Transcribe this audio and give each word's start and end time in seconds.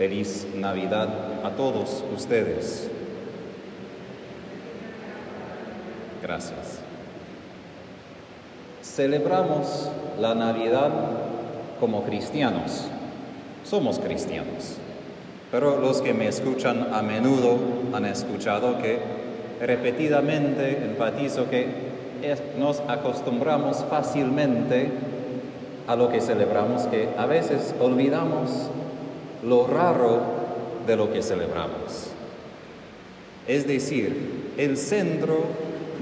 Feliz 0.00 0.46
Navidad 0.56 1.10
a 1.44 1.50
todos 1.50 2.02
ustedes. 2.16 2.88
Gracias. 6.22 6.78
Celebramos 8.82 9.90
la 10.18 10.34
Navidad 10.34 10.88
como 11.78 12.02
cristianos. 12.04 12.86
Somos 13.62 13.98
cristianos. 13.98 14.78
Pero 15.50 15.78
los 15.78 16.00
que 16.00 16.14
me 16.14 16.28
escuchan 16.28 16.94
a 16.94 17.02
menudo 17.02 17.58
han 17.92 18.06
escuchado 18.06 18.78
que 18.78 19.00
repetidamente 19.60 20.82
enfatizo 20.82 21.50
que 21.50 21.66
nos 22.58 22.80
acostumbramos 22.88 23.84
fácilmente 23.90 24.92
a 25.86 25.94
lo 25.94 26.08
que 26.08 26.22
celebramos, 26.22 26.84
que 26.84 27.10
a 27.18 27.26
veces 27.26 27.74
olvidamos 27.78 28.70
lo 29.42 29.66
raro 29.66 30.20
de 30.86 30.96
lo 30.96 31.12
que 31.12 31.22
celebramos. 31.22 32.10
Es 33.46 33.66
decir, 33.66 34.52
el 34.56 34.76
centro 34.76 35.38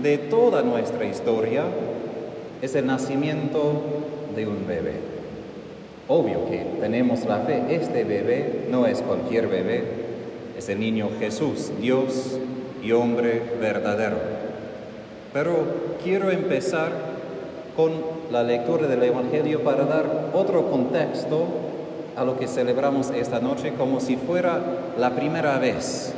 de 0.03 0.19
toda 0.19 0.63
nuestra 0.63 1.05
historia 1.07 1.65
es 2.63 2.75
el 2.75 2.87
nacimiento 2.87 3.83
de 4.35 4.47
un 4.47 4.67
bebé. 4.67 4.95
Obvio 6.09 6.49
que 6.49 6.65
tenemos 6.81 7.25
la 7.27 7.41
fe, 7.41 7.63
este 7.71 8.05
bebé 8.05 8.67
no 8.71 8.87
es 8.87 9.03
cualquier 9.03 9.47
bebé, 9.47 9.85
es 10.57 10.69
el 10.69 10.81
niño 10.81 11.11
Jesús, 11.19 11.71
Dios 11.81 12.39
y 12.83 12.93
hombre 12.93 13.43
verdadero. 13.61 14.17
Pero 15.33 15.57
quiero 16.03 16.31
empezar 16.31 16.91
con 17.77 17.93
la 18.33 18.43
lectura 18.43 18.89
del 18.89 19.03
Evangelio 19.03 19.61
para 19.61 19.85
dar 19.85 20.31
otro 20.33 20.71
contexto 20.71 21.47
a 22.19 22.25
lo 22.25 22.37
que 22.37 22.49
celebramos 22.49 23.11
esta 23.11 23.39
noche 23.39 23.75
como 23.79 24.01
si 24.01 24.17
fuera 24.17 24.61
la 24.99 25.11
primera 25.11 25.59
vez. 25.59 26.13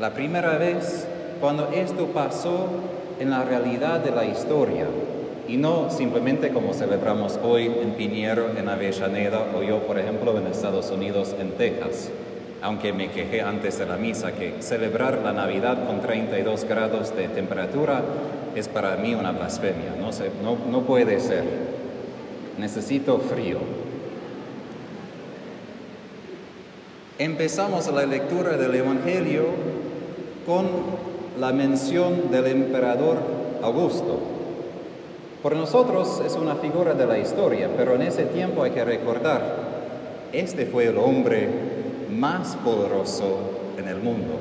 La 0.00 0.12
primera 0.12 0.58
vez 0.58 1.06
cuando 1.40 1.68
esto 1.68 2.06
pasó 2.08 2.66
en 3.20 3.30
la 3.30 3.44
realidad 3.44 4.00
de 4.00 4.10
la 4.10 4.24
historia 4.24 4.86
y 5.46 5.56
no 5.56 5.90
simplemente 5.90 6.50
como 6.50 6.74
celebramos 6.74 7.38
hoy 7.44 7.66
en 7.66 7.92
Piñero, 7.92 8.50
en 8.58 8.68
Avellaneda 8.68 9.46
o 9.56 9.62
yo, 9.62 9.86
por 9.86 9.98
ejemplo, 9.98 10.36
en 10.36 10.48
Estados 10.48 10.90
Unidos, 10.90 11.34
en 11.38 11.52
Texas. 11.52 12.10
Aunque 12.60 12.92
me 12.92 13.10
quejé 13.10 13.42
antes 13.42 13.78
de 13.78 13.86
la 13.86 13.96
misa 13.96 14.32
que 14.32 14.62
celebrar 14.62 15.20
la 15.22 15.32
Navidad 15.32 15.86
con 15.86 16.00
32 16.00 16.64
grados 16.64 17.14
de 17.14 17.28
temperatura 17.28 18.02
es 18.56 18.66
para 18.68 18.96
mí 18.96 19.14
una 19.14 19.30
blasfemia, 19.30 19.94
no, 20.00 20.10
no, 20.42 20.58
no 20.70 20.80
puede 20.80 21.20
ser. 21.20 21.44
Necesito 22.58 23.18
frío. 23.18 23.58
Empezamos 27.16 27.86
la 27.92 28.06
lectura 28.06 28.56
del 28.56 28.74
Evangelio 28.74 29.44
con 30.44 30.66
la 31.38 31.52
mención 31.52 32.32
del 32.32 32.48
emperador 32.48 33.18
Augusto. 33.62 34.18
Por 35.40 35.54
nosotros 35.54 36.20
es 36.26 36.34
una 36.34 36.56
figura 36.56 36.94
de 36.94 37.06
la 37.06 37.16
historia, 37.20 37.70
pero 37.76 37.94
en 37.94 38.02
ese 38.02 38.24
tiempo 38.24 38.64
hay 38.64 38.72
que 38.72 38.84
recordar, 38.84 39.42
este 40.32 40.66
fue 40.66 40.86
el 40.86 40.98
hombre 40.98 41.48
más 42.10 42.56
poderoso 42.56 43.38
en 43.78 43.86
el 43.86 43.98
mundo. 43.98 44.34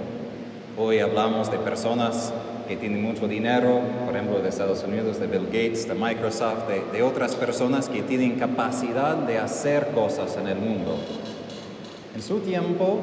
Hoy 0.75 0.97
hablamos 0.97 1.52
de 1.52 1.59
personas 1.59 2.33
que 2.67 2.75
tienen 2.75 3.03
mucho 3.03 3.27
dinero, 3.27 3.81
por 4.08 4.15
ejemplo 4.15 4.39
de 4.39 4.49
Estados 4.49 4.83
Unidos, 4.83 5.19
de 5.19 5.27
Bill 5.27 5.45
Gates, 5.45 5.87
de 5.87 5.93
Microsoft, 5.93 6.67
de, 6.67 6.81
de 6.91 7.03
otras 7.03 7.35
personas 7.35 7.87
que 7.87 8.02
tienen 8.02 8.39
capacidad 8.39 9.15
de 9.15 9.37
hacer 9.37 9.89
cosas 9.89 10.37
en 10.37 10.47
el 10.47 10.58
mundo. 10.58 10.97
En 12.16 12.22
su 12.22 12.39
tiempo 12.39 13.00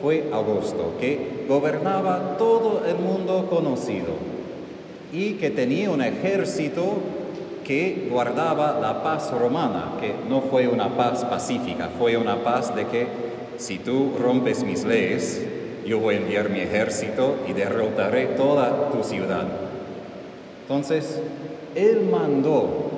fue 0.00 0.28
Augusto, 0.32 0.94
que 1.00 1.44
gobernaba 1.48 2.36
todo 2.38 2.82
el 2.86 2.96
mundo 2.96 3.46
conocido 3.50 4.14
y 5.12 5.34
que 5.34 5.50
tenía 5.50 5.90
un 5.90 6.02
ejército 6.02 6.98
que 7.64 8.08
guardaba 8.10 8.78
la 8.80 9.02
paz 9.02 9.32
romana, 9.32 9.94
que 10.00 10.14
no 10.28 10.42
fue 10.42 10.68
una 10.68 10.96
paz 10.96 11.24
pacífica, 11.24 11.90
fue 11.98 12.16
una 12.16 12.44
paz 12.44 12.74
de 12.74 12.86
que 12.86 13.06
si 13.56 13.78
tú 13.78 14.12
rompes 14.20 14.62
mis 14.62 14.84
leyes, 14.84 15.44
yo 15.86 15.98
voy 15.98 16.16
a 16.16 16.18
enviar 16.18 16.50
mi 16.50 16.60
ejército 16.60 17.36
y 17.48 17.52
derrotaré 17.52 18.26
toda 18.26 18.90
tu 18.90 19.02
ciudad. 19.02 19.46
Entonces, 20.62 21.20
él 21.74 22.08
mandó, 22.10 22.90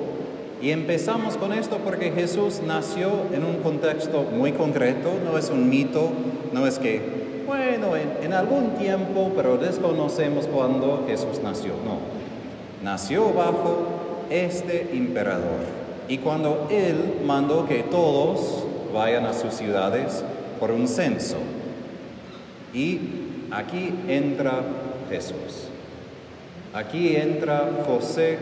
y 0.61 0.71
empezamos 0.71 1.37
con 1.37 1.53
esto 1.53 1.77
porque 1.83 2.11
Jesús 2.11 2.61
nació 2.65 3.11
en 3.33 3.45
un 3.45 3.57
contexto 3.57 4.23
muy 4.23 4.53
concreto, 4.53 5.11
no 5.23 5.37
es 5.37 5.49
un 5.49 5.69
mito, 5.69 6.09
no 6.51 6.65
es 6.65 6.79
que, 6.79 7.01
bueno, 7.45 7.95
en, 7.95 8.23
en 8.23 8.33
algún 8.33 8.71
tiempo, 8.71 9.31
pero 9.35 9.57
desconocemos 9.57 10.47
cuándo 10.47 11.05
Jesús 11.07 11.39
nació, 11.43 11.73
no. 11.85 11.99
Nació 12.83 13.33
bajo 13.33 13.87
este 14.29 14.89
emperador. 14.93 15.59
Y 16.09 16.19
cuando 16.19 16.67
él 16.71 17.21
mandó 17.25 17.67
que 17.67 17.83
todos 17.83 18.65
vayan 18.93 19.25
a 19.25 19.33
sus 19.33 19.53
ciudades 19.53 20.23
por 20.59 20.71
un 20.71 20.87
censo, 20.87 21.37
y 22.73 22.99
aquí 23.51 23.93
entra 24.07 24.61
Jesús. 25.09 25.69
Aquí 26.73 27.15
entra 27.15 27.69
José, 27.85 28.37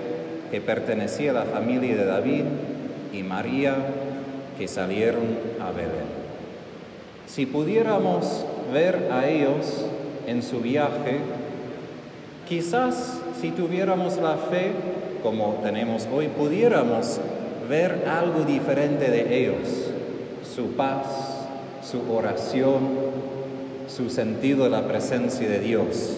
que 0.52 0.62
pertenecía 0.62 1.32
a 1.32 1.34
la 1.34 1.46
familia 1.46 1.96
de 1.96 2.06
David, 2.06 2.44
y 3.14 3.24
María, 3.24 3.76
que 4.58 4.68
salieron 4.68 5.24
a 5.62 5.72
Belén. 5.72 6.26
Si 7.28 7.46
pudiéramos 7.46 8.46
ver 8.74 9.10
a 9.12 9.28
ellos 9.28 9.86
en 10.28 10.42
su 10.44 10.60
viaje, 10.60 11.20
quizás 12.48 13.20
si 13.42 13.52
tuviéramos 13.52 14.18
la 14.18 14.38
fe 14.38 14.72
como 15.24 15.60
tenemos 15.64 16.08
hoy, 16.14 16.28
pudiéramos 16.28 17.20
ver 17.68 18.06
algo 18.08 18.46
diferente 18.46 19.10
de 19.10 19.40
ellos, 19.40 19.92
su 20.56 20.74
paz, 20.74 21.06
su 21.84 22.12
oración, 22.14 22.82
su 23.88 24.10
sentido 24.10 24.66
de 24.66 24.70
la 24.70 24.88
presencia 24.88 25.48
de 25.50 25.60
Dios. 25.60 26.18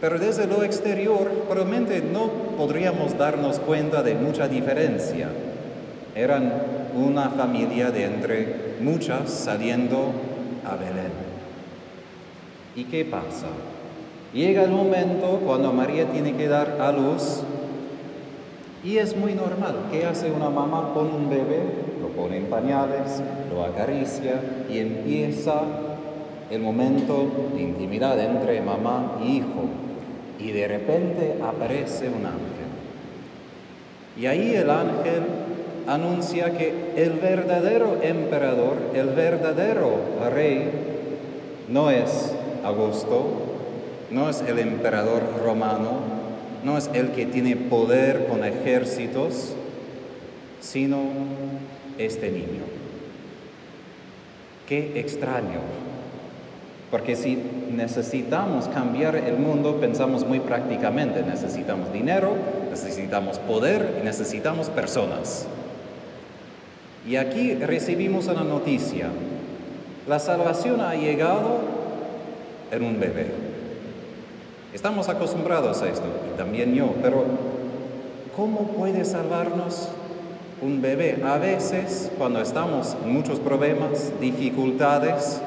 Pero 0.00 0.18
desde 0.18 0.46
lo 0.46 0.62
exterior, 0.62 1.28
probablemente 1.48 2.00
no 2.00 2.28
podríamos 2.56 3.18
darnos 3.18 3.58
cuenta 3.58 4.02
de 4.02 4.14
mucha 4.14 4.48
diferencia. 4.48 5.28
Eran 6.14 6.52
una 6.94 7.28
familia 7.30 7.90
de 7.90 8.04
entre 8.04 8.76
muchas 8.80 9.30
saliendo 9.30 10.12
a 10.64 10.76
Belén. 10.76 11.12
¿Y 12.74 12.84
qué 12.84 13.04
pasa? 13.04 13.46
Llega 14.32 14.64
el 14.64 14.70
momento 14.70 15.40
cuando 15.44 15.72
María 15.72 16.06
tiene 16.06 16.34
que 16.34 16.48
dar 16.48 16.78
a 16.80 16.92
luz 16.92 17.42
y 18.82 18.96
es 18.96 19.14
muy 19.16 19.34
normal. 19.34 19.88
¿Qué 19.90 20.06
hace 20.06 20.30
una 20.30 20.48
mamá 20.48 20.92
con 20.94 21.12
un 21.12 21.28
bebé? 21.28 21.60
Lo 22.00 22.08
pone 22.08 22.38
en 22.38 22.46
pañales, 22.46 23.22
lo 23.52 23.64
acaricia 23.64 24.40
y 24.70 24.78
empieza 24.78 25.62
el 26.50 26.60
momento 26.62 27.50
de 27.54 27.62
intimidad 27.62 28.18
entre 28.18 28.62
mamá 28.62 29.18
y 29.22 29.38
hijo. 29.38 29.89
Y 30.42 30.52
de 30.52 30.68
repente 30.68 31.34
aparece 31.42 32.08
un 32.08 32.26
ángel. 32.26 32.70
Y 34.16 34.26
ahí 34.26 34.54
el 34.54 34.70
ángel 34.70 35.22
anuncia 35.86 36.56
que 36.56 36.92
el 36.96 37.12
verdadero 37.12 37.98
emperador, 38.02 38.76
el 38.94 39.08
verdadero 39.08 39.98
rey, 40.32 40.70
no 41.68 41.90
es 41.90 42.32
Augusto, 42.64 43.50
no 44.10 44.28
es 44.28 44.42
el 44.42 44.58
emperador 44.58 45.22
romano, 45.42 46.00
no 46.64 46.76
es 46.76 46.90
el 46.92 47.10
que 47.10 47.26
tiene 47.26 47.56
poder 47.56 48.26
con 48.26 48.44
ejércitos, 48.44 49.54
sino 50.60 50.98
este 51.98 52.30
niño. 52.30 52.64
Qué 54.68 54.92
extraño, 55.00 55.60
porque 56.90 57.14
si 57.14 57.38
necesitamos 57.70 58.66
cambiar 58.68 59.14
el 59.14 59.36
mundo, 59.36 59.76
pensamos 59.80 60.26
muy 60.26 60.40
prácticamente, 60.40 61.22
necesitamos 61.22 61.92
dinero, 61.92 62.34
necesitamos 62.68 63.38
poder 63.38 63.98
y 64.00 64.04
necesitamos 64.04 64.68
personas. 64.70 65.46
Y 67.06 67.16
aquí 67.16 67.54
recibimos 67.54 68.26
una 68.26 68.42
noticia. 68.42 69.06
La 70.08 70.18
salvación 70.18 70.80
ha 70.80 70.94
llegado 70.94 71.60
en 72.72 72.82
un 72.82 72.98
bebé. 72.98 73.26
Estamos 74.74 75.08
acostumbrados 75.08 75.82
a 75.82 75.88
esto, 75.88 76.06
y 76.32 76.36
también 76.36 76.74
yo, 76.74 76.94
pero 77.02 77.24
¿cómo 78.36 78.68
puede 78.68 79.04
salvarnos 79.04 79.88
un 80.60 80.82
bebé? 80.82 81.22
A 81.24 81.38
veces, 81.38 82.10
cuando 82.18 82.40
estamos 82.40 82.96
en 83.04 83.12
muchos 83.12 83.38
problemas, 83.38 84.12
dificultades, 84.20 85.40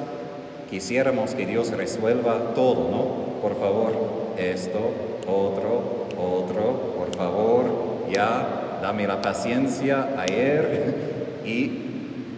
quisiéramos 0.74 1.36
que 1.36 1.46
Dios 1.46 1.70
resuelva 1.70 2.56
todo, 2.56 2.90
¿no? 2.90 3.42
Por 3.44 3.60
favor, 3.60 3.94
esto, 4.40 4.80
otro, 5.28 6.08
otro, 6.18 6.96
por 6.98 7.16
favor, 7.16 7.66
ya, 8.12 8.80
dame 8.82 9.06
la 9.06 9.22
paciencia 9.22 10.16
ayer 10.18 10.96
y 11.46 11.74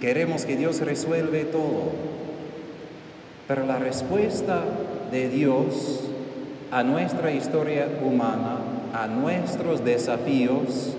queremos 0.02 0.44
que 0.44 0.58
Dios 0.58 0.82
resuelve 0.82 1.46
todo. 1.46 1.94
Pero 3.48 3.66
la 3.66 3.78
respuesta 3.78 4.64
de 5.14 5.30
Dios 5.30 6.02
a 6.72 6.84
nuestra 6.84 7.32
historia 7.32 7.88
humana, 8.04 8.58
a 8.94 9.08
nuestros 9.08 9.86
desafíos, 9.86 10.98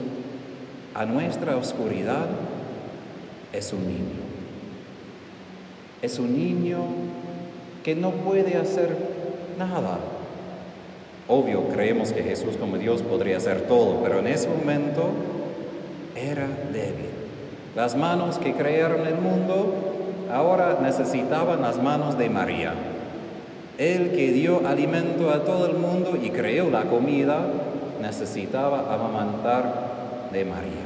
a 0.94 1.04
nuestra 1.04 1.58
oscuridad, 1.58 2.28
es 3.52 3.74
un 3.74 3.86
niño. 3.86 4.24
Es 6.00 6.18
un 6.18 6.34
niño 6.34 6.80
que 7.86 7.94
no 7.94 8.10
puede 8.10 8.56
hacer 8.56 8.96
nada. 9.56 9.98
Obvio, 11.28 11.68
creemos 11.68 12.10
que 12.10 12.24
Jesús 12.24 12.56
como 12.56 12.78
Dios 12.78 13.00
podría 13.02 13.36
hacer 13.36 13.60
todo, 13.68 14.00
pero 14.02 14.18
en 14.18 14.26
ese 14.26 14.48
momento 14.48 15.10
era 16.16 16.48
débil. 16.72 17.10
Las 17.76 17.94
manos 17.96 18.38
que 18.38 18.54
crearon 18.54 19.06
el 19.06 19.14
mundo 19.14 19.72
ahora 20.32 20.80
necesitaban 20.82 21.62
las 21.62 21.80
manos 21.80 22.18
de 22.18 22.28
María. 22.28 22.74
El 23.78 24.10
que 24.10 24.32
dio 24.32 24.66
alimento 24.66 25.30
a 25.30 25.44
todo 25.44 25.66
el 25.66 25.74
mundo 25.74 26.18
y 26.20 26.30
creó 26.30 26.68
la 26.68 26.86
comida 26.86 27.46
necesitaba 28.02 28.92
amamantar 28.92 30.30
de 30.32 30.44
María. 30.44 30.85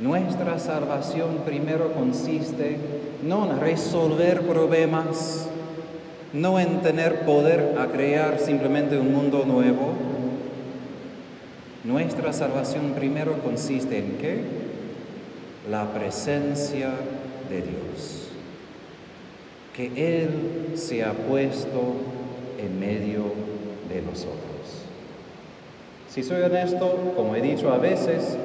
Nuestra 0.00 0.58
salvación 0.58 1.42
primero 1.44 1.92
consiste 1.92 2.78
no 3.22 3.50
en 3.50 3.60
resolver 3.60 4.40
problemas, 4.40 5.46
no 6.32 6.58
en 6.58 6.80
tener 6.80 7.26
poder 7.26 7.76
a 7.78 7.86
crear 7.88 8.38
simplemente 8.38 8.98
un 8.98 9.12
mundo 9.12 9.44
nuevo. 9.44 9.92
Nuestra 11.84 12.32
salvación 12.32 12.94
primero 12.96 13.42
consiste 13.42 13.98
en 13.98 14.16
qué? 14.18 14.40
La 15.70 15.92
presencia 15.92 16.92
de 17.50 17.56
Dios. 17.56 18.28
Que 19.76 20.22
Él 20.22 20.78
se 20.78 21.04
ha 21.04 21.12
puesto 21.12 21.94
en 22.58 22.80
medio 22.80 23.24
de 23.90 24.00
nosotros. 24.00 24.40
Si 26.08 26.22
soy 26.22 26.40
honesto, 26.40 27.12
como 27.14 27.36
he 27.36 27.42
dicho 27.42 27.70
a 27.70 27.76
veces, 27.76 28.38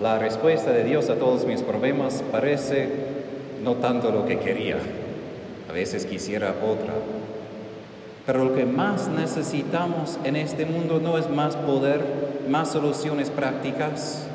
la 0.00 0.18
respuesta 0.18 0.70
de 0.70 0.84
Dios 0.84 1.10
a 1.10 1.16
todos 1.16 1.44
mis 1.44 1.62
problemas 1.62 2.22
parece 2.30 2.88
no 3.62 3.74
tanto 3.74 4.10
lo 4.10 4.26
que 4.26 4.38
quería, 4.38 4.78
a 5.68 5.72
veces 5.72 6.06
quisiera 6.06 6.54
otra. 6.64 6.94
Pero 8.24 8.44
lo 8.44 8.54
que 8.54 8.64
más 8.64 9.08
necesitamos 9.08 10.18
en 10.22 10.36
este 10.36 10.66
mundo 10.66 11.00
no 11.02 11.18
es 11.18 11.28
más 11.28 11.56
poder, 11.56 12.00
más 12.48 12.70
soluciones 12.70 13.30
prácticas, 13.30 14.26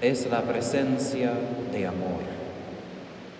es 0.00 0.30
la 0.30 0.42
presencia 0.42 1.32
de 1.72 1.86
amor. 1.86 2.20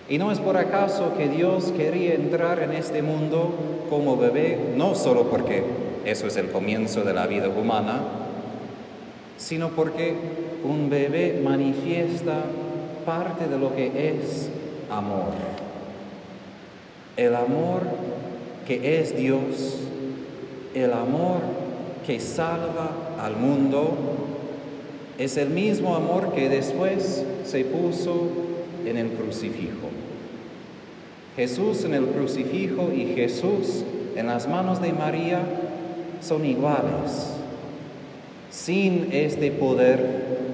Y 0.09 0.17
no 0.17 0.31
es 0.31 0.39
por 0.39 0.57
acaso 0.57 1.13
que 1.17 1.29
Dios 1.29 1.71
quería 1.77 2.13
entrar 2.13 2.59
en 2.59 2.71
este 2.73 3.01
mundo 3.01 3.53
como 3.89 4.17
bebé, 4.17 4.73
no 4.75 4.95
solo 4.95 5.29
porque 5.29 5.63
eso 6.05 6.27
es 6.27 6.35
el 6.37 6.51
comienzo 6.51 7.03
de 7.03 7.13
la 7.13 7.25
vida 7.25 7.49
humana, 7.49 8.01
sino 9.37 9.69
porque 9.69 10.15
un 10.65 10.89
bebé 10.89 11.39
manifiesta 11.43 12.43
parte 13.05 13.47
de 13.47 13.57
lo 13.57 13.75
que 13.75 14.09
es 14.09 14.49
amor. 14.89 15.33
El 17.17 17.35
amor 17.35 17.83
que 18.67 18.99
es 18.99 19.15
Dios, 19.15 19.79
el 20.73 20.91
amor 20.91 21.41
que 22.05 22.19
salva 22.19 22.91
al 23.19 23.37
mundo, 23.37 23.95
es 25.17 25.37
el 25.37 25.49
mismo 25.49 25.95
amor 25.95 26.33
que 26.33 26.49
después 26.49 27.23
se 27.45 27.63
puso 27.63 28.27
en 28.85 28.97
el 28.97 29.11
crucifijo. 29.11 29.89
Jesús 31.35 31.83
en 31.85 31.93
el 31.93 32.07
crucifijo 32.07 32.91
y 32.93 33.13
Jesús 33.15 33.83
en 34.15 34.27
las 34.27 34.47
manos 34.47 34.81
de 34.81 34.93
María 34.93 35.39
son 36.21 36.45
iguales 36.45 37.35
sin 38.55 39.09
este 39.11 39.51
poder, 39.51 40.44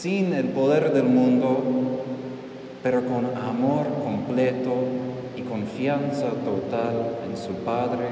sin 0.00 0.32
el 0.32 0.46
poder 0.46 0.92
del 0.92 1.04
mundo, 1.04 2.04
pero 2.84 3.02
con 3.04 3.26
amor 3.36 3.86
completo 4.04 4.74
y 5.36 5.42
confianza 5.42 6.28
total 6.44 7.16
en 7.28 7.36
su 7.36 7.52
Padre 7.64 8.06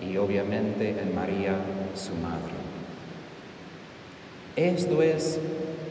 y 0.00 0.16
obviamente 0.16 0.90
en 0.90 1.14
María, 1.14 1.52
su 1.94 2.14
Madre. 2.14 2.56
Esto 4.56 5.02
es 5.02 5.38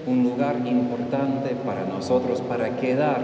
un 0.08 0.24
lugar 0.24 0.56
importante 0.66 1.56
para 1.64 1.84
nosotros, 1.84 2.42
para 2.42 2.78
quedar. 2.78 3.22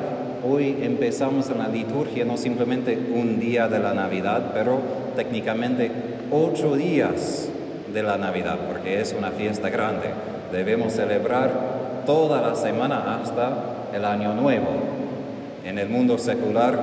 Hoy 0.48 0.77
empezamos 0.84 1.50
en 1.50 1.57
la 1.57 1.68
liturgia 1.68 2.25
no 2.25 2.38
simplemente 2.38 2.95
un 2.95 3.39
día 3.39 3.68
de 3.68 3.80
la 3.80 3.95
Navidad, 3.95 4.51
pero 4.54 4.80
técnicamente 5.16 5.89
ocho 6.31 6.75
días 6.75 7.50
de 7.92 8.04
la 8.04 8.18
Navidad, 8.18 8.60
porque 8.68 9.01
es 9.01 9.16
una 9.18 9.31
fiesta 9.31 9.72
grande. 9.72 10.10
Debemos 10.51 10.94
celebrar 10.94 12.03
toda 12.06 12.42
la 12.42 12.56
semana 12.56 13.21
hasta 13.21 13.88
el 13.94 14.03
Año 14.03 14.33
Nuevo. 14.33 14.68
En 15.65 15.80
el 15.80 15.88
mundo 15.88 16.18
secular, 16.18 16.77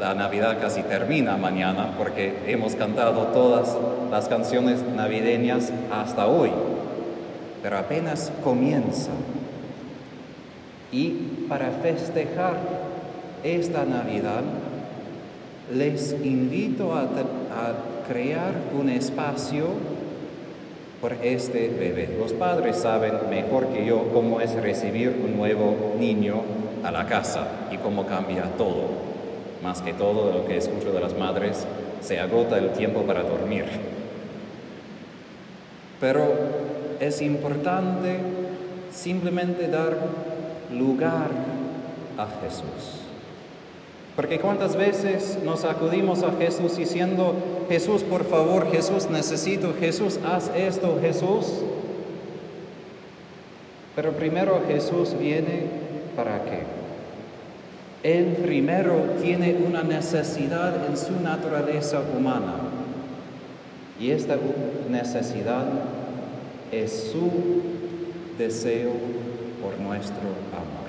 la 0.00 0.14
Navidad 0.14 0.58
casi 0.60 0.82
termina 0.82 1.36
mañana 1.36 1.94
porque 1.96 2.34
hemos 2.46 2.74
cantado 2.74 3.28
todas 3.28 3.76
las 4.10 4.28
canciones 4.28 4.82
navideñas 4.96 5.72
hasta 5.92 6.26
hoy, 6.26 6.50
pero 7.62 7.78
apenas 7.78 8.32
comienza. 8.42 9.12
Y 10.90 11.10
para 11.48 11.70
festejar 11.70 12.56
esta 13.44 13.84
Navidad, 13.84 14.42
les 15.72 16.12
invito 16.24 16.92
a, 16.92 17.02
a 17.02 18.08
crear 18.08 18.52
un 18.76 18.88
espacio 18.88 19.66
por 21.06 21.24
este 21.24 21.68
bebé. 21.68 22.16
Los 22.18 22.32
padres 22.32 22.78
saben 22.78 23.30
mejor 23.30 23.68
que 23.68 23.86
yo 23.86 24.08
cómo 24.12 24.40
es 24.40 24.52
recibir 24.54 25.16
un 25.24 25.36
nuevo 25.36 25.94
niño 26.00 26.42
a 26.82 26.90
la 26.90 27.06
casa 27.06 27.46
y 27.70 27.76
cómo 27.76 28.06
cambia 28.06 28.42
todo. 28.58 28.88
Más 29.62 29.82
que 29.82 29.92
todo 29.92 30.32
lo 30.32 30.44
que 30.46 30.56
escucho 30.56 30.90
de 30.90 30.98
las 30.98 31.16
madres, 31.16 31.64
se 32.00 32.18
agota 32.18 32.58
el 32.58 32.70
tiempo 32.70 33.02
para 33.02 33.22
dormir. 33.22 33.66
Pero 36.00 36.24
es 36.98 37.22
importante 37.22 38.16
simplemente 38.90 39.68
dar 39.68 39.96
lugar 40.72 41.30
a 42.18 42.26
Jesús. 42.42 43.02
Porque 44.16 44.40
cuántas 44.40 44.74
veces 44.74 45.38
nos 45.44 45.64
acudimos 45.64 46.24
a 46.24 46.32
Jesús 46.32 46.76
diciendo, 46.76 47.32
Jesús, 47.68 48.02
por 48.02 48.24
favor, 48.24 48.70
Jesús, 48.70 49.08
necesito, 49.10 49.74
Jesús, 49.78 50.18
haz 50.24 50.50
esto, 50.56 50.98
Jesús. 51.00 51.46
Pero 53.94 54.12
primero 54.12 54.62
Jesús 54.68 55.16
viene 55.18 55.64
para 56.14 56.44
qué? 56.44 56.62
Él 58.02 58.36
primero 58.42 59.16
tiene 59.20 59.56
una 59.66 59.82
necesidad 59.82 60.86
en 60.86 60.96
su 60.96 61.18
naturaleza 61.20 62.02
humana. 62.16 62.54
Y 63.98 64.10
esta 64.10 64.36
necesidad 64.90 65.64
es 66.70 67.10
su 67.10 67.30
deseo 68.38 68.92
por 69.62 69.78
nuestro 69.80 70.20
amor 70.52 70.86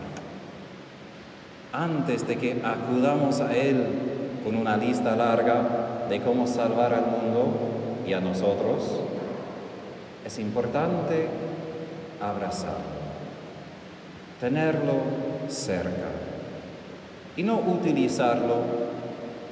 antes 1.77 2.27
de 2.27 2.37
que 2.37 2.61
acudamos 2.63 3.39
a 3.39 3.55
Él 3.55 3.85
con 4.43 4.55
una 4.55 4.77
lista 4.77 5.15
larga 5.15 5.96
de 6.09 6.21
cómo 6.21 6.47
salvar 6.47 6.93
al 6.93 7.05
mundo 7.05 7.53
y 8.05 8.13
a 8.13 8.19
nosotros, 8.19 8.99
es 10.25 10.39
importante 10.39 11.27
abrazarlo, 12.21 12.97
tenerlo 14.39 14.95
cerca 15.47 16.09
y 17.35 17.43
no 17.43 17.59
utilizarlo, 17.59 18.55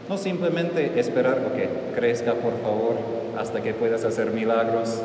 no 0.09 0.17
simplemente 0.17 0.99
esperar 0.99 1.53
que 1.55 1.69
crezca 1.95 2.33
por 2.33 2.61
favor 2.61 2.97
hasta 3.37 3.61
que 3.61 3.73
puedas 3.73 4.03
hacer 4.03 4.31
milagros, 4.31 5.01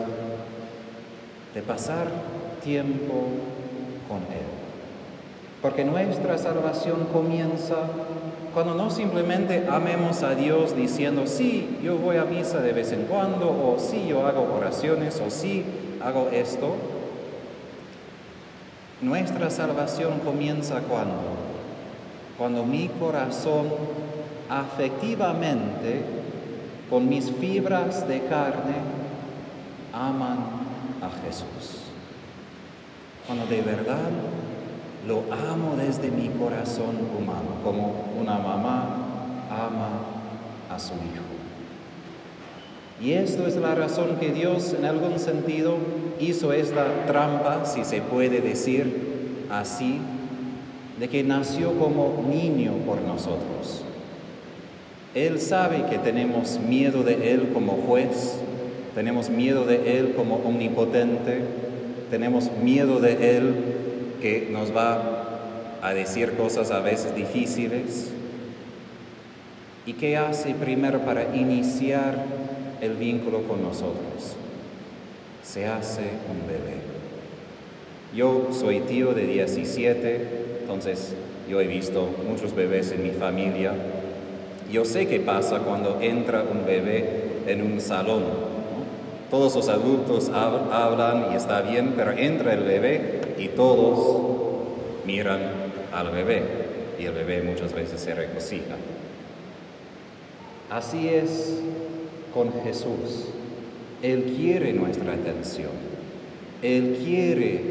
de 1.55 1.63
pasar 1.63 2.07
tiempo 2.63 3.27
con 4.09 4.19
Él. 4.19 4.60
Porque 5.63 5.85
nuestra 5.85 6.39
salvación 6.39 7.07
comienza 7.13 7.77
cuando 8.55 8.75
no 8.75 8.91
simplemente 8.91 9.67
amemos 9.71 10.23
a 10.23 10.35
Dios 10.35 10.75
diciendo, 10.75 11.27
sí, 11.27 11.79
yo 11.83 11.97
voy 11.97 12.17
a 12.17 12.25
misa 12.25 12.61
de 12.61 12.73
vez 12.73 12.93
en 12.93 13.05
cuando, 13.05 13.49
o 13.49 13.77
sí, 13.79 14.07
yo 14.09 14.27
hago 14.27 14.53
oraciones, 14.57 15.21
o 15.25 15.31
sí, 15.31 15.65
hago 16.03 16.31
esto. 16.33 16.75
Nuestra 19.01 19.51
salvación 19.51 20.19
comienza 20.25 20.81
cuando? 20.81 21.37
Cuando 22.37 22.65
mi 22.65 22.89
corazón 22.89 23.69
afectivamente, 24.49 26.03
con 26.91 27.09
mis 27.09 27.31
fibras 27.31 28.09
de 28.09 28.25
carne, 28.25 28.75
aman 29.93 30.39
a 31.01 31.25
Jesús. 31.25 31.85
Cuando 33.27 33.47
de 33.47 33.63
verdad 33.63 34.11
lo 35.07 35.23
amo 35.33 35.77
desde 35.77 36.11
mi 36.11 36.29
corazón 36.29 36.97
humano, 37.19 37.57
como 37.65 37.95
una 38.21 38.39
mamá 38.39 38.97
ama 39.51 40.01
a 40.71 40.79
su 40.79 40.95
hijo. 40.95 41.31
Y 43.01 43.13
esto 43.13 43.47
es 43.47 43.57
la 43.57 43.75
razón 43.75 44.17
que 44.21 44.31
Dios 44.31 44.75
en 44.79 44.85
algún 44.85 45.19
sentido 45.19 45.77
hizo 46.21 46.53
esta 46.53 47.07
trampa, 47.07 47.65
si 47.65 47.85
se 47.85 48.03
puede 48.03 48.43
decir 48.43 49.47
así, 49.51 49.99
de 50.99 51.09
que 51.09 51.25
nació 51.25 51.79
como 51.79 52.23
niño 52.29 52.73
por 52.87 53.01
nosotros. 53.01 53.85
Él 55.15 55.41
sabe 55.41 55.87
que 55.89 55.97
tenemos 55.97 56.61
miedo 56.61 57.03
de 57.03 57.33
Él 57.33 57.51
como 57.55 57.73
juez, 57.73 58.39
tenemos 58.95 59.31
miedo 59.31 59.65
de 59.65 59.99
Él 59.99 60.13
como 60.15 60.37
omnipotente, 60.37 61.41
tenemos 62.11 62.51
miedo 62.63 63.01
de 63.01 63.39
Él 63.39 63.55
que 64.21 64.49
nos 64.51 64.75
va 64.75 65.39
a 65.83 65.95
decir 65.95 66.33
cosas 66.37 66.71
a 66.71 66.81
veces 66.81 67.15
difíciles. 67.15 68.11
¿Y 69.87 69.95
qué 69.95 70.17
hace 70.17 70.55
primero 70.55 71.01
para 71.01 71.35
iniciar 71.35 72.15
el 72.81 72.95
vínculo 72.95 73.43
con 73.43 73.63
nosotros? 73.63 74.37
Se 75.43 75.67
hace 75.67 76.03
un 76.31 76.47
bebé. 76.47 76.81
Yo 78.15 78.49
soy 78.53 78.81
tío 78.81 79.15
de 79.15 79.27
17, 79.27 80.59
entonces 80.61 81.15
yo 81.49 81.61
he 81.61 81.67
visto 81.67 82.09
muchos 82.29 82.55
bebés 82.55 82.93
en 82.93 83.03
mi 83.03 83.11
familia. 83.11 83.73
Yo 84.71 84.85
sé 84.85 85.09
qué 85.09 85.19
pasa 85.19 85.61
cuando 85.61 86.01
entra 86.01 86.45
un 86.45 86.65
bebé 86.67 87.43
en 87.47 87.63
un 87.63 87.81
salón. 87.81 88.25
Todos 89.31 89.55
los 89.57 89.69
adultos 89.69 90.31
hablan 90.31 91.33
y 91.33 91.37
está 91.37 91.63
bien, 91.63 91.95
pero 91.97 92.13
entra 92.13 92.53
el 92.55 92.65
bebé 92.65 93.20
y 93.41 93.49
todos 93.49 94.19
miran 95.07 95.41
al 95.93 96.11
bebé 96.11 96.43
y 96.99 97.07
el 97.07 97.15
bebé 97.15 97.43
muchas 97.43 97.73
veces 97.73 97.99
se 98.01 98.15
regocija. 98.15 98.77
Así 100.69 101.09
es 101.09 101.59
con 102.35 102.53
Jesús. 102.63 103.29
Él 104.03 104.35
quiere 104.37 104.75
nuestra 104.75 105.15
atención. 105.15 105.71
Él 106.63 107.01
quiere 107.03 107.63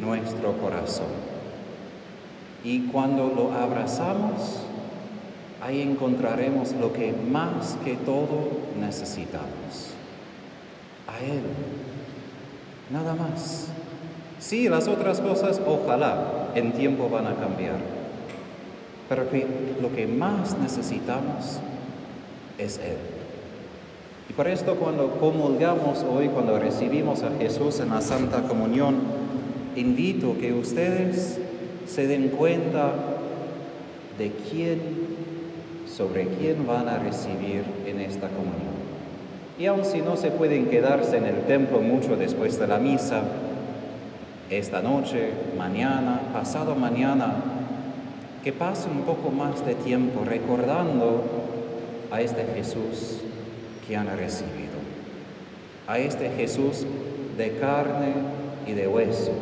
nuestro 0.00 0.52
corazón. 0.58 1.26
Y 2.62 2.86
cuando 2.86 3.26
lo 3.26 3.52
abrazamos, 3.52 4.60
ahí 5.60 5.82
encontraremos 5.82 6.72
lo 6.72 6.92
que 6.92 7.12
más 7.12 7.76
que 7.84 7.96
todo 7.96 8.48
necesitamos. 8.80 9.90
A 11.08 11.18
Él. 11.18 11.42
Nada 12.90 13.14
más. 13.14 13.70
Sí, 14.38 14.68
las 14.68 14.86
otras 14.86 15.20
cosas 15.20 15.60
ojalá 15.66 16.48
en 16.54 16.72
tiempo 16.72 17.08
van 17.08 17.26
a 17.26 17.34
cambiar. 17.36 17.76
Pero 19.08 19.24
lo 19.80 19.94
que 19.94 20.06
más 20.06 20.58
necesitamos 20.58 21.58
es 22.58 22.78
Él. 22.78 22.96
Y 24.28 24.32
por 24.32 24.48
esto 24.48 24.74
cuando 24.74 25.12
comulgamos 25.18 26.02
hoy, 26.02 26.28
cuando 26.28 26.58
recibimos 26.58 27.22
a 27.22 27.30
Jesús 27.38 27.80
en 27.80 27.90
la 27.90 28.00
Santa 28.00 28.42
Comunión, 28.42 28.96
invito 29.76 30.36
que 30.38 30.52
ustedes 30.52 31.38
se 31.86 32.06
den 32.06 32.28
cuenta 32.28 32.92
de 34.18 34.32
quién, 34.50 34.80
sobre 35.86 36.26
quién 36.26 36.66
van 36.66 36.88
a 36.88 36.98
recibir 36.98 37.62
en 37.86 38.00
esta 38.00 38.28
comunión. 38.28 38.76
Y 39.58 39.66
aun 39.66 39.84
si 39.84 40.00
no 40.00 40.16
se 40.16 40.30
pueden 40.30 40.66
quedarse 40.66 41.16
en 41.16 41.24
el 41.24 41.42
templo 41.42 41.80
mucho 41.80 42.16
después 42.16 42.58
de 42.58 42.66
la 42.66 42.78
misa, 42.78 43.22
esta 44.50 44.80
noche, 44.80 45.30
mañana, 45.58 46.20
pasado 46.32 46.76
mañana, 46.76 47.34
que 48.44 48.52
pasen 48.52 48.92
un 48.92 49.02
poco 49.02 49.30
más 49.30 49.66
de 49.66 49.74
tiempo 49.74 50.22
recordando 50.24 51.24
a 52.12 52.20
este 52.20 52.44
Jesús 52.54 53.18
que 53.86 53.96
han 53.96 54.06
recibido, 54.06 54.76
a 55.88 55.98
este 55.98 56.30
Jesús 56.30 56.86
de 57.36 57.56
carne 57.58 58.12
y 58.68 58.72
de 58.72 58.86
hueso, 58.86 59.32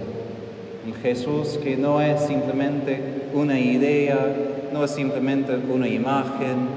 un 0.86 0.94
Jesús 0.94 1.58
que 1.62 1.76
no 1.76 2.00
es 2.00 2.22
simplemente 2.22 3.28
una 3.34 3.58
idea, 3.60 4.34
no 4.72 4.84
es 4.84 4.90
simplemente 4.90 5.54
una 5.70 5.88
imagen, 5.88 6.68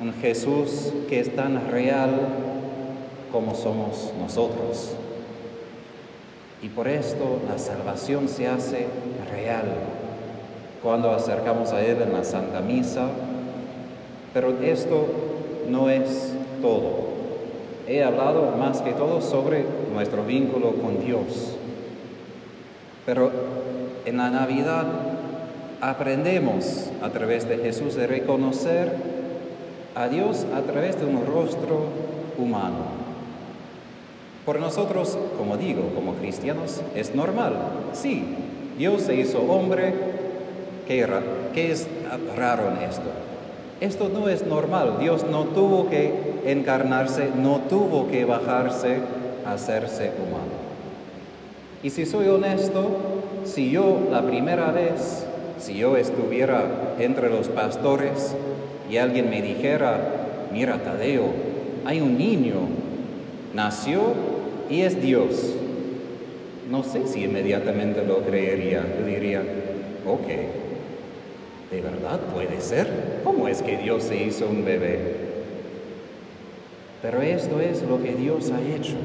un 0.00 0.14
Jesús 0.14 0.94
que 1.10 1.20
es 1.20 1.34
tan 1.36 1.70
real 1.70 2.10
como 3.30 3.54
somos 3.54 4.12
nosotros. 4.18 4.96
Y 6.62 6.68
por 6.68 6.88
esto 6.88 7.40
la 7.48 7.58
salvación 7.58 8.28
se 8.28 8.48
hace 8.48 8.86
real 9.32 9.66
cuando 10.82 11.12
acercamos 11.12 11.72
a 11.72 11.84
Él 11.84 12.02
en 12.02 12.12
la 12.12 12.24
Santa 12.24 12.60
Misa. 12.60 13.08
Pero 14.34 14.60
esto 14.62 15.06
no 15.68 15.88
es 15.88 16.32
todo. 16.60 17.08
He 17.86 18.02
hablado 18.02 18.52
más 18.58 18.82
que 18.82 18.92
todo 18.92 19.20
sobre 19.20 19.64
nuestro 19.92 20.24
vínculo 20.24 20.72
con 20.72 21.04
Dios. 21.04 21.56
Pero 23.06 23.30
en 24.04 24.16
la 24.16 24.30
Navidad 24.30 24.86
aprendemos 25.80 26.90
a 27.00 27.10
través 27.10 27.48
de 27.48 27.58
Jesús 27.58 27.94
de 27.94 28.06
reconocer 28.06 28.92
a 29.94 30.08
Dios 30.08 30.44
a 30.54 30.60
través 30.62 30.98
de 31.00 31.06
un 31.06 31.24
rostro 31.24 31.86
humano. 32.36 32.97
Por 34.48 34.60
nosotros, 34.60 35.18
como 35.36 35.58
digo, 35.58 35.90
como 35.94 36.14
cristianos, 36.14 36.80
es 36.94 37.14
normal. 37.14 37.52
Sí, 37.92 38.24
Dios 38.78 39.02
se 39.02 39.14
hizo 39.14 39.40
hombre. 39.42 39.92
¿Qué, 40.86 41.06
¿Qué 41.52 41.70
es 41.70 41.86
raro 42.34 42.62
en 42.70 42.88
esto? 42.88 43.10
Esto 43.82 44.08
no 44.08 44.26
es 44.30 44.46
normal. 44.46 44.96
Dios 45.00 45.26
no 45.30 45.44
tuvo 45.44 45.90
que 45.90 46.14
encarnarse, 46.46 47.28
no 47.36 47.60
tuvo 47.68 48.08
que 48.08 48.24
bajarse 48.24 49.00
a 49.44 49.52
hacerse 49.52 50.12
humano. 50.16 50.56
Y 51.82 51.90
si 51.90 52.06
soy 52.06 52.28
honesto, 52.28 52.88
si 53.44 53.70
yo 53.70 53.98
la 54.10 54.22
primera 54.22 54.72
vez, 54.72 55.26
si 55.58 55.74
yo 55.74 55.98
estuviera 55.98 56.94
entre 56.98 57.28
los 57.28 57.48
pastores 57.48 58.34
y 58.90 58.96
alguien 58.96 59.28
me 59.28 59.42
dijera, 59.42 60.00
mira 60.54 60.82
Tadeo, 60.82 61.26
hay 61.84 62.00
un 62.00 62.16
niño, 62.16 62.54
nació 63.52 64.37
y 64.70 64.82
es 64.82 65.00
Dios. 65.00 65.54
No 66.70 66.82
sé 66.82 67.06
si 67.06 67.24
inmediatamente 67.24 68.04
lo 68.04 68.18
creería. 68.18 68.84
Yo 68.98 69.06
diría, 69.06 69.42
ok, 70.06 70.26
¿de 71.70 71.80
verdad 71.80 72.20
puede 72.32 72.60
ser? 72.60 73.20
¿Cómo 73.24 73.48
es 73.48 73.62
que 73.62 73.78
Dios 73.78 74.04
se 74.04 74.22
hizo 74.22 74.46
un 74.48 74.64
bebé? 74.64 75.28
Pero 77.00 77.22
esto 77.22 77.60
es 77.60 77.82
lo 77.82 78.02
que 78.02 78.14
Dios 78.14 78.50
ha 78.50 78.60
hecho. 78.60 78.96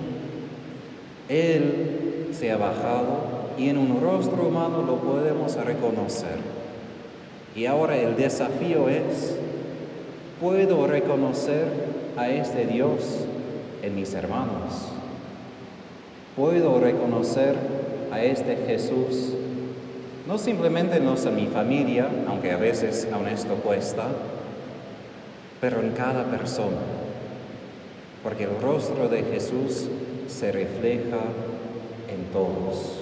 Él 1.29 2.27
se 2.34 2.51
ha 2.51 2.58
bajado 2.58 3.43
y 3.58 3.70
en 3.70 3.77
un 3.77 4.01
rostro 4.01 4.48
humano 4.48 4.82
lo 4.82 4.98
podemos 4.98 5.55
reconocer. 5.55 6.38
Y 7.55 7.65
ahora 7.67 7.96
el 7.98 8.15
desafío 8.15 8.89
es, 8.89 9.38
¿puedo 10.41 10.88
reconocer 10.88 11.67
a 12.17 12.29
este 12.29 12.65
Dios 12.65 13.25
en 13.84 13.96
mis 13.96 14.13
hermanos? 14.15 14.93
Puedo 16.36 16.80
reconocer 16.80 17.56
a 18.12 18.24
este 18.24 18.56
Jesús, 18.68 19.34
no 20.28 20.38
simplemente 20.38 20.98
en 20.98 21.36
mi 21.36 21.48
familia, 21.48 22.08
aunque 22.28 22.52
a 22.52 22.58
veces 22.58 23.08
aún 23.12 23.28
esto 23.28 23.56
cuesta, 23.56 24.08
pero 25.62 25.82
en 25.82 25.92
cada 25.92 26.25
persona, 26.25 26.78
porque 28.24 28.46
el 28.46 28.60
rostro 28.62 29.10
de 29.10 29.24
Jesús 29.24 29.88
se 30.28 30.52
refleja 30.52 31.20
en 32.10 32.25
todos. 32.32 33.00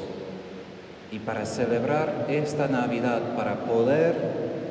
Y 1.11 1.19
para 1.19 1.45
celebrar 1.45 2.25
esta 2.29 2.67
Navidad, 2.67 3.35
para 3.35 3.65
poder 3.65 4.15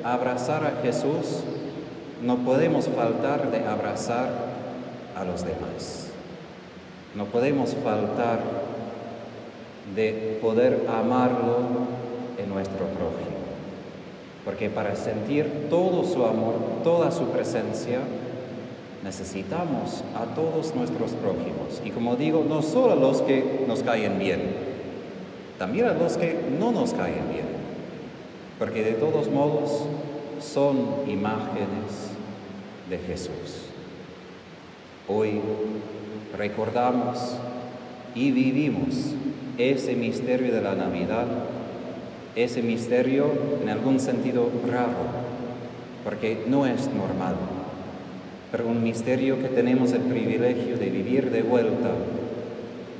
abrazar 0.05 0.64
a 0.64 0.83
Jesús, 0.83 1.45
no 2.23 2.38
podemos 2.38 2.88
faltar 2.88 3.50
de 3.50 3.64
abrazar 3.67 4.29
a 5.17 5.25
los 5.25 5.45
demás. 5.45 6.10
No 7.14 7.25
podemos 7.25 7.75
faltar 7.83 8.40
de 9.95 10.38
poder 10.40 10.87
amarlo 10.88 11.59
en 12.38 12.49
nuestro 12.49 12.87
prójimo, 12.87 13.37
porque 14.45 14.71
para 14.71 14.95
sentir 14.95 15.67
todo 15.69 16.05
su 16.05 16.25
amor, 16.25 16.55
toda 16.85 17.11
su 17.11 17.25
presencia, 17.25 17.99
necesitamos 19.02 20.05
a 20.14 20.35
todos 20.35 20.75
nuestros 20.76 21.12
prójimos. 21.12 21.83
Y 21.85 21.90
como 21.90 22.14
digo, 22.17 22.45
no 22.49 22.62
solo 22.62 22.93
a 22.93 22.97
los 22.97 23.23
que 23.23 23.64
nos 23.67 23.83
caen 23.83 24.19
bien, 24.19 24.55
también 25.59 25.87
a 25.87 25.95
los 25.95 26.17
que 26.17 26.38
no 26.59 26.71
nos 26.71 26.93
caen 26.93 27.29
bien, 27.33 27.47
porque 28.59 28.85
de 28.85 28.93
todos 28.93 29.29
modos 29.29 29.83
son 30.40 30.79
imágenes 31.09 32.11
de 32.88 32.99
Jesús. 32.99 33.67
Hoy 35.09 35.40
recordamos 36.37 37.37
y 38.15 38.31
vivimos 38.31 39.15
ese 39.59 39.95
misterio 39.95 40.53
de 40.53 40.63
la 40.63 40.75
Navidad 40.75 41.27
ese 42.37 42.63
misterio 42.63 43.27
en 43.63 43.69
algún 43.69 43.99
sentido 43.99 44.51
raro, 44.71 44.95
porque 46.05 46.45
no 46.47 46.67
es 46.67 46.89
normal, 46.89 47.35
pero 48.51 48.67
un 48.67 48.83
misterio 48.83 49.41
que 49.41 49.49
tenemos 49.49 49.93
el 49.93 50.03
privilegio 50.03 50.77
de 50.77 50.91
vivir 50.91 51.31
de 51.31 51.43
vuelta, 51.43 51.91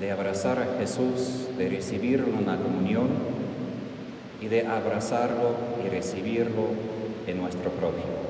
de 0.01 0.11
abrazar 0.11 0.59
a 0.59 0.79
Jesús, 0.79 1.49
de 1.57 1.69
recibirlo 1.69 2.39
en 2.39 2.47
la 2.47 2.57
comunión 2.57 3.09
y 4.41 4.47
de 4.47 4.67
abrazarlo 4.67 5.55
y 5.85 5.89
recibirlo 5.89 6.69
en 7.27 7.41
nuestro 7.41 7.71
prójimo. 7.71 8.21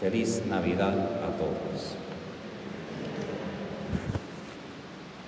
Feliz 0.00 0.42
Navidad 0.48 0.94
a 0.94 1.36
todos. 1.38 2.01